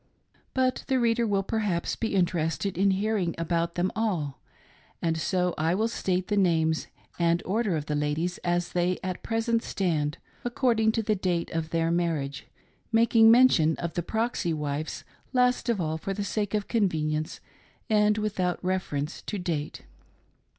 [0.55, 4.39] But the reader will per haps be interested in hearing about them all,
[4.99, 6.87] and so I will state the names
[7.19, 11.69] and order of the ladies as they at present stand— according to the date of
[11.69, 12.47] their marriage;
[12.91, 15.03] making mention e* the proxy wives
[15.33, 17.39] last of all,, for the sake of con venience
[17.87, 19.81] and without reference to date.